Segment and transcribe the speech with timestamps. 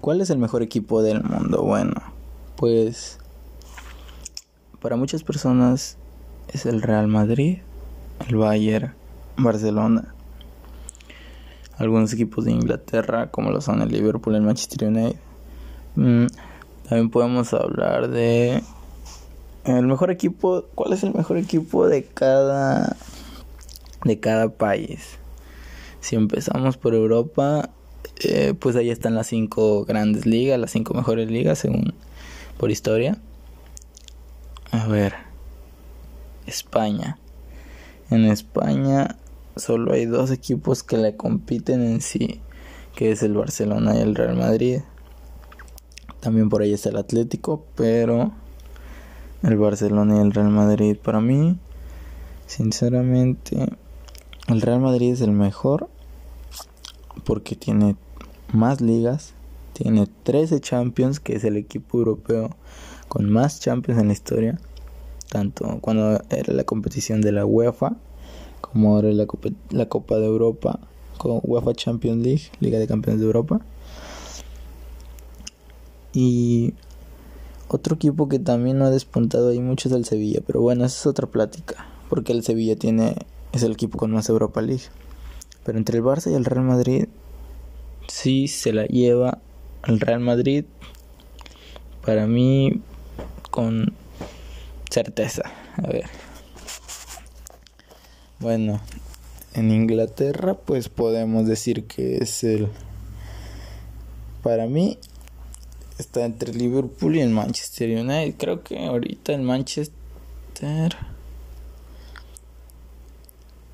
[0.00, 1.62] ¿Cuál es el mejor equipo del mundo?
[1.62, 1.92] Bueno,
[2.56, 3.18] pues
[4.80, 5.98] para muchas personas
[6.48, 7.58] es el Real Madrid,
[8.26, 8.94] el Bayern,
[9.36, 10.14] Barcelona.
[11.76, 15.18] Algunos equipos de Inglaterra, como lo son el Liverpool, el Manchester United.
[15.96, 16.26] Mm,
[16.88, 18.62] también podemos hablar de
[19.64, 20.64] el mejor equipo.
[20.74, 22.96] ¿Cuál es el mejor equipo de cada
[24.04, 25.18] de cada país?
[26.00, 27.68] Si empezamos por Europa,
[28.22, 31.94] eh, pues ahí están las cinco grandes ligas, las cinco mejores ligas según
[32.58, 33.18] por historia.
[34.70, 35.14] A ver,
[36.46, 37.18] España.
[38.10, 39.16] En España
[39.56, 42.40] solo hay dos equipos que le compiten en sí,
[42.94, 44.80] que es el Barcelona y el Real Madrid.
[46.20, 48.32] También por ahí está el Atlético, pero
[49.42, 51.56] el Barcelona y el Real Madrid para mí,
[52.46, 53.66] sinceramente,
[54.48, 55.88] el Real Madrid es el mejor
[57.24, 57.96] porque tiene
[58.52, 59.34] más ligas,
[59.72, 62.56] tiene 13 Champions, que es el equipo europeo
[63.08, 64.58] con más Champions en la historia,
[65.28, 67.96] tanto cuando era la competición de la UEFA
[68.60, 70.80] como ahora la Copa, la Copa de Europa
[71.18, 73.60] con UEFA Champions League, Liga de Campeones de Europa.
[76.12, 76.74] Y
[77.68, 80.98] otro equipo que también no ha despuntado ahí mucho es el Sevilla, pero bueno, esa
[81.00, 83.16] es otra plática, porque el Sevilla tiene
[83.52, 84.84] es el equipo con más Europa League.
[85.64, 87.06] Pero entre el Barça y el Real Madrid,
[88.10, 89.38] sí se la lleva
[89.84, 90.64] el Real Madrid.
[92.04, 92.80] Para mí,
[93.50, 93.94] con
[94.90, 95.42] certeza.
[95.76, 96.06] A ver.
[98.38, 98.80] Bueno,
[99.54, 102.68] en Inglaterra, pues podemos decir que es el.
[104.42, 104.98] Para mí,
[105.98, 108.34] está entre Liverpool y el Manchester United.
[108.38, 109.92] Creo que ahorita el Manchester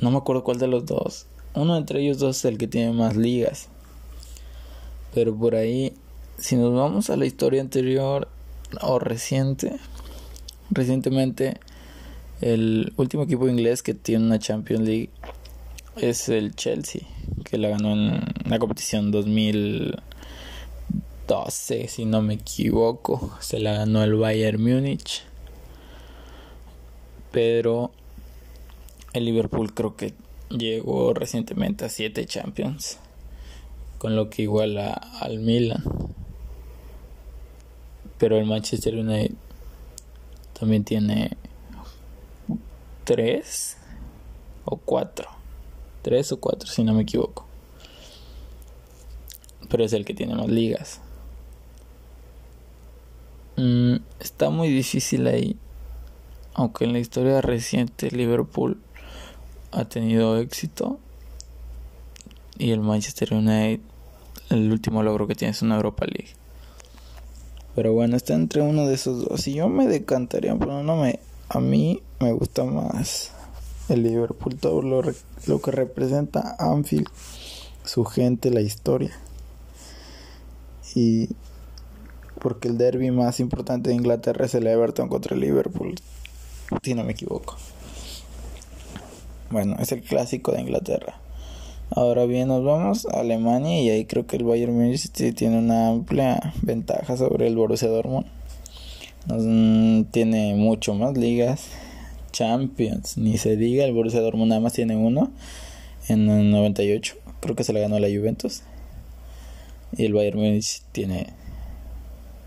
[0.00, 1.26] no me acuerdo cuál de los dos.
[1.54, 3.68] Uno entre ellos dos es el que tiene más ligas.
[5.18, 5.94] Pero por ahí,
[6.36, 8.28] si nos vamos a la historia anterior
[8.80, 9.80] o reciente,
[10.70, 11.58] recientemente
[12.40, 15.10] el último equipo inglés que tiene una Champions League
[15.96, 17.02] es el Chelsea,
[17.44, 23.36] que la ganó en la competición 2012, si no me equivoco.
[23.40, 25.24] Se la ganó el Bayern Múnich.
[27.32, 27.90] Pero
[29.12, 30.14] el Liverpool creo que
[30.48, 33.00] llegó recientemente a 7 Champions,
[33.98, 35.82] con lo que iguala al Milan.
[38.16, 39.34] Pero el Manchester United
[40.58, 41.36] también tiene
[43.04, 43.76] 3
[44.64, 45.28] o 4.
[46.02, 47.46] 3 o 4 si no me equivoco.
[49.68, 51.00] Pero es el que tiene más ligas.
[53.56, 55.56] Mm, está muy difícil ahí.
[56.54, 58.80] Aunque en la historia reciente Liverpool
[59.70, 60.98] ha tenido éxito
[62.58, 63.80] y el Manchester United
[64.50, 66.34] el último logro que tiene es una Europa League.
[67.74, 69.46] Pero bueno, está entre uno de esos dos.
[69.46, 71.20] Y yo me decantaría pero no me
[71.50, 73.32] a mí me gusta más
[73.88, 75.02] el Liverpool todo lo,
[75.46, 77.08] lo que representa Anfield,
[77.84, 79.18] su gente, la historia.
[80.94, 81.30] Y
[82.40, 85.94] porque el derby más importante de Inglaterra es el Everton contra el Liverpool,
[86.82, 87.56] si no me equivoco.
[89.50, 91.18] Bueno, es el clásico de Inglaterra.
[91.90, 95.88] Ahora bien, nos vamos a Alemania y ahí creo que el Bayern Munich tiene una
[95.88, 98.26] amplia ventaja sobre el Borussia Dortmund.
[99.26, 101.64] Mm, tiene mucho más ligas,
[102.30, 105.30] Champions, ni se diga, el Borussia Dortmund nada más tiene uno
[106.08, 108.62] en el 98, creo que se le ganó la Juventus.
[109.96, 111.28] Y el Bayern Munich tiene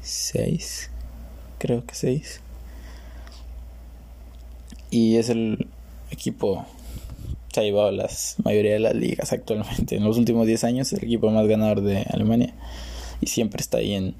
[0.00, 0.90] seis,
[1.58, 2.40] creo que seis.
[4.90, 5.66] Y es el
[6.12, 6.66] equipo
[7.54, 8.10] se ha llevado la
[8.42, 9.96] mayoría de las ligas actualmente.
[9.96, 12.52] En los últimos 10 años es el equipo más ganador de Alemania
[13.20, 14.14] y siempre está ahí en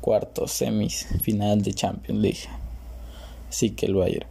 [0.00, 2.48] cuartos, semis, final de Champions League.
[3.50, 4.26] Así que el Bayern.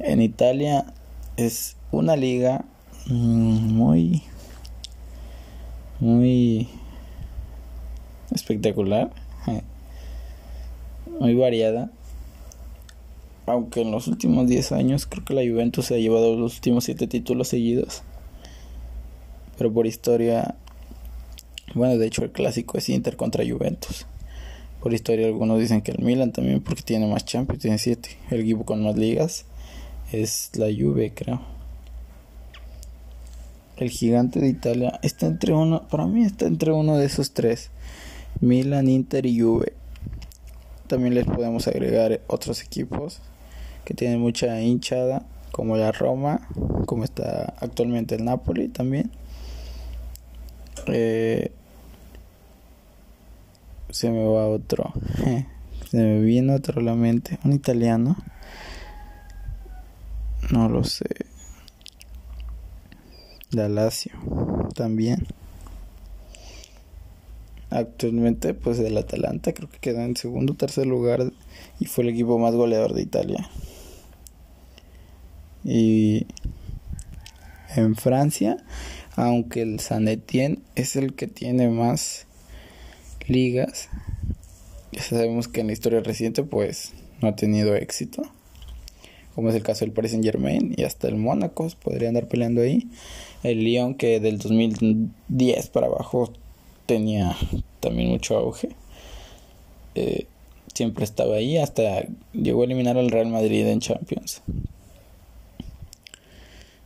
[0.00, 0.92] En Italia
[1.36, 2.64] es una liga
[3.06, 4.22] mm, muy
[6.00, 6.68] muy
[8.32, 9.10] espectacular,
[11.20, 11.90] muy variada
[13.46, 16.84] aunque en los últimos 10 años creo que la Juventus se ha llevado los últimos
[16.84, 18.02] 7 títulos seguidos.
[19.56, 20.56] Pero por historia,
[21.74, 24.06] bueno, de hecho el clásico es Inter contra Juventus.
[24.82, 28.08] Por historia algunos dicen que el Milan también porque tiene más Champions, tiene 7.
[28.30, 29.46] El equipo con más ligas
[30.12, 31.40] es la Juve, creo.
[33.76, 37.70] El gigante de Italia está entre uno, para mí está entre uno de esos tres.
[38.40, 39.74] Milan, Inter y Juve.
[40.86, 43.20] También les podemos agregar otros equipos
[43.86, 46.46] que tiene mucha hinchada, como la Roma,
[46.86, 49.10] como está actualmente el Napoli también.
[50.88, 51.52] Eh,
[53.88, 54.92] se me va otro.
[55.90, 57.38] Se me viene otro a la mente.
[57.44, 58.16] Un italiano.
[60.50, 61.06] No lo sé.
[63.52, 64.12] Lazio
[64.74, 65.26] también.
[67.70, 71.32] Actualmente, pues el Atalanta creo que quedó en segundo o tercer lugar
[71.80, 73.48] y fue el equipo más goleador de Italia.
[75.68, 76.26] Y
[77.74, 78.56] en Francia,
[79.16, 82.26] aunque el San Etienne es el que tiene más
[83.26, 83.88] ligas,
[84.92, 88.22] ya sabemos que en la historia reciente pues no ha tenido éxito,
[89.34, 92.62] como es el caso del Paris Saint Germain y hasta el Mónaco podría andar peleando
[92.62, 92.88] ahí.
[93.42, 96.32] El Lyon que del 2010 para abajo
[96.86, 97.36] tenía
[97.80, 98.68] también mucho auge.
[99.96, 100.26] Eh,
[100.74, 104.42] siempre estaba ahí hasta llegó a eliminar al Real Madrid en Champions.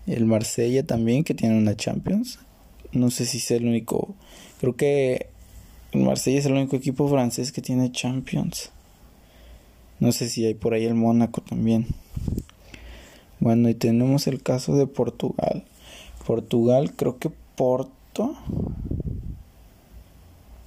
[0.06, 2.38] El Marsella también que tiene una Champions.
[2.92, 4.14] No sé si es el único.
[4.60, 5.26] Creo que
[5.92, 8.70] el Marsella es el único equipo francés que tiene Champions.
[10.00, 11.86] No sé si hay por ahí el Mónaco también.
[13.38, 15.64] Bueno, y tenemos el caso de Portugal.
[16.26, 18.36] Portugal, creo que Porto.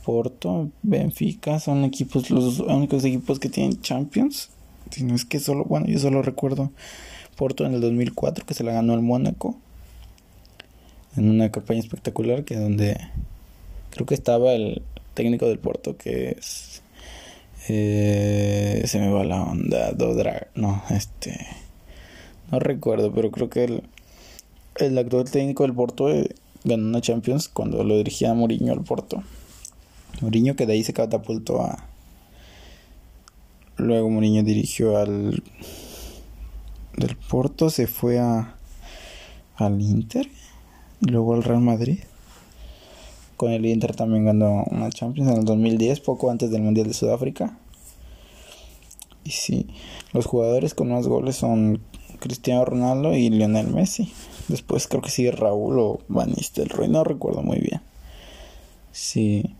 [0.03, 4.49] Porto, Benfica son equipos, los únicos equipos que tienen Champions.
[4.91, 6.71] Si no es que solo, bueno, yo solo recuerdo
[7.35, 9.55] Porto en el 2004 que se la ganó el Mónaco.
[11.15, 12.97] En una campaña espectacular que donde
[13.91, 14.81] creo que estaba el
[15.13, 16.81] técnico del Porto que es
[17.69, 19.93] eh, se me va la onda
[20.55, 21.47] no este
[22.51, 23.83] no recuerdo pero creo que el,
[24.77, 26.29] el actual técnico del Porto eh,
[26.63, 29.23] ganó una Champions cuando lo dirigía Mourinho al Porto
[30.21, 31.85] Mourinho que de ahí se catapultó a
[33.77, 35.43] luego Mourinho dirigió al
[36.97, 38.55] del Porto se fue a
[39.55, 40.27] al Inter
[41.01, 41.99] y luego al Real Madrid
[43.43, 46.93] con el Inter también ganó una Champions en el 2010, poco antes del Mundial de
[46.93, 47.57] Sudáfrica.
[49.25, 49.67] Y sí,
[50.13, 51.81] los jugadores con más goles son
[52.19, 54.11] Cristiano Ronaldo y Lionel Messi.
[54.47, 57.81] Después creo que sigue Raúl o Van Nistelrooy, no recuerdo muy bien.
[58.93, 59.55] Sí.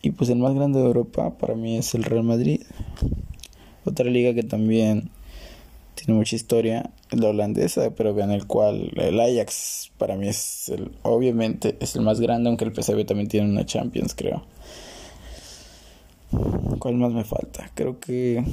[0.00, 2.62] Y pues el más grande de Europa para mí es el Real Madrid.
[3.84, 5.10] Otra liga que también
[5.98, 10.92] tiene mucha historia, la holandesa, pero en el cual el Ajax para mí es el,
[11.02, 14.44] obviamente es el más grande, aunque el PSV también tiene una Champions, creo.
[16.78, 17.70] ¿Cuál más me falta?
[17.74, 18.44] Creo que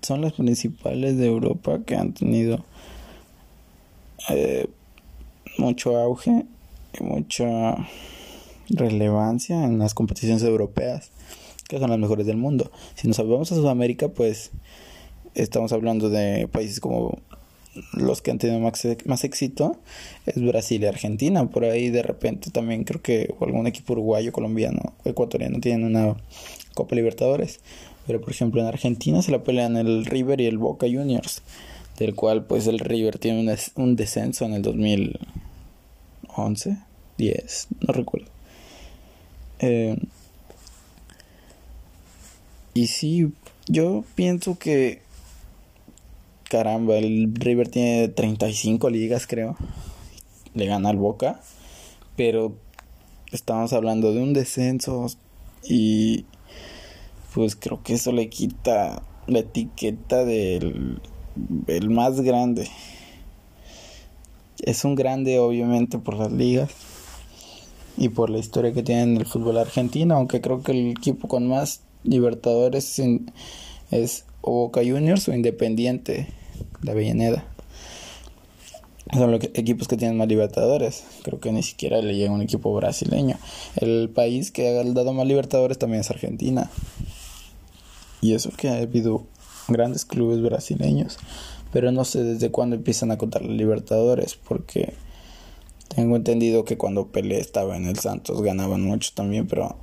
[0.00, 2.64] son las principales de Europa que han tenido
[4.30, 4.68] eh,
[5.58, 6.46] mucho auge
[6.98, 7.76] y mucha
[8.70, 11.10] relevancia en las competiciones europeas,
[11.68, 12.70] que son las mejores del mundo.
[12.94, 14.52] Si nos vamos a Sudamérica, pues
[15.34, 17.18] estamos hablando de países como
[17.94, 19.78] los que han tenido más, más éxito
[20.26, 21.48] es Brasil y Argentina.
[21.48, 26.16] Por ahí de repente también creo que algún equipo uruguayo, colombiano, ecuatoriano tienen una
[26.74, 27.60] Copa Libertadores.
[28.06, 31.42] Pero por ejemplo en Argentina se la pelean el River y el Boca Juniors.
[31.98, 36.78] Del cual pues el River tiene un, un descenso en el 2011,
[37.18, 38.28] 10, no recuerdo.
[39.60, 39.96] Eh,
[42.74, 43.30] y sí,
[43.68, 45.02] yo pienso que
[46.52, 49.56] caramba, el River tiene 35 ligas, creo.
[50.52, 51.40] Le gana al Boca.
[52.14, 52.52] Pero
[53.30, 55.06] estamos hablando de un descenso
[55.64, 56.26] y
[57.32, 61.00] pues creo que eso le quita la etiqueta del
[61.68, 62.68] el más grande.
[64.60, 66.70] Es un grande obviamente por las ligas
[67.96, 71.28] y por la historia que tiene en el fútbol argentino, aunque creo que el equipo
[71.28, 73.00] con más libertadores
[73.90, 76.41] es o Boca Juniors o Independiente
[76.82, 77.44] la Avellaneda.
[79.12, 81.04] Son los equipos que tienen más libertadores.
[81.22, 83.36] Creo que ni siquiera le llega un equipo brasileño.
[83.76, 86.70] El país que ha dado más libertadores también es Argentina.
[88.22, 89.26] Y eso que ha habido
[89.68, 91.18] grandes clubes brasileños.
[91.72, 94.36] Pero no sé desde cuándo empiezan a contar los libertadores.
[94.36, 94.94] Porque
[95.94, 99.46] tengo entendido que cuando Pelé estaba en el Santos ganaban mucho también.
[99.46, 99.76] Pero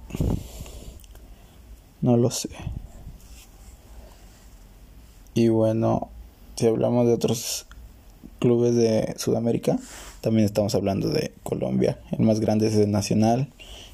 [2.02, 2.50] no lo sé.
[5.36, 6.10] Y bueno,
[6.60, 7.68] si hablamos de otros
[8.40, 9.80] clubes de Sudamérica,
[10.20, 11.98] también estamos hablando de Colombia.
[12.12, 13.48] El más grande es el Nacional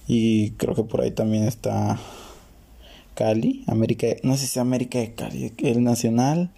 [0.08, 2.00] y creo que por ahí también está
[3.14, 6.50] Cali, América, no sé si América de Cali, el Nacional,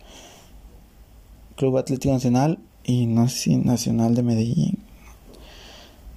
[1.57, 4.77] Club Atlético Nacional y no sé si Nacional de Medellín.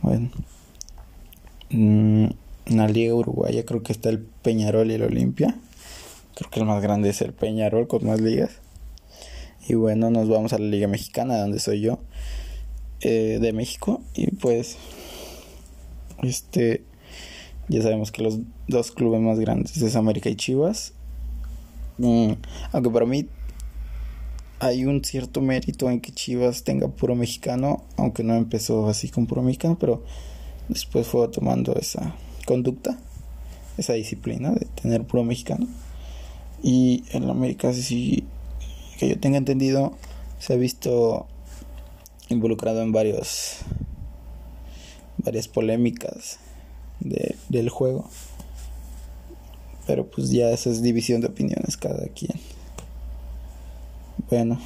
[0.02, 0.30] Bueno,
[1.70, 2.26] mm,
[2.66, 5.58] en la Liga Uruguaya creo que está el Peñarol y el Olimpia.
[6.36, 8.52] Creo que el más grande es el Peñarol con más ligas.
[9.68, 11.98] Y bueno, nos vamos a la Liga Mexicana, donde soy yo,
[13.00, 14.02] eh, de México.
[14.14, 14.76] Y pues,
[16.22, 16.84] este,
[17.68, 20.92] Ya sabemos que los dos clubes más grandes es América y Chivas.
[21.98, 22.32] Mm,
[22.72, 23.28] aunque para mí
[24.58, 29.26] hay un cierto mérito en que Chivas tenga puro mexicano, aunque no empezó así con
[29.26, 30.02] puro mexicano, pero
[30.68, 32.14] después fue tomando esa
[32.46, 32.98] conducta,
[33.78, 35.66] esa disciplina de tener puro mexicano.
[36.62, 38.24] Y en América, sí,
[39.00, 39.94] que yo tenga entendido,
[40.38, 41.26] se ha visto
[42.28, 43.60] involucrado en varios
[45.16, 46.38] varias polémicas
[47.00, 48.10] de, del juego.
[49.86, 52.38] Pero pues ya esa es división de opiniones cada quien.
[54.28, 54.60] Bueno,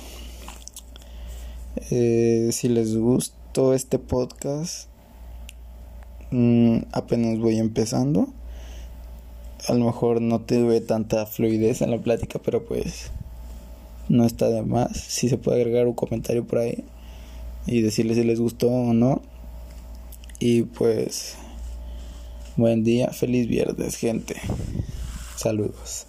[1.92, 4.88] eh, si les gustó este podcast,
[6.32, 8.34] mm, apenas voy empezando.
[9.68, 13.12] A lo mejor no tuve tanta fluidez en la plática, pero pues
[14.08, 14.96] no está de más.
[14.96, 16.84] Si se puede agregar un comentario por ahí
[17.66, 19.22] y decirles si les gustó o no.
[20.38, 21.36] Y pues,
[22.56, 24.36] buen día, feliz viernes, gente.
[25.36, 26.06] Saludos.